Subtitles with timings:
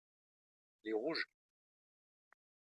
[0.83, 1.29] les rouges.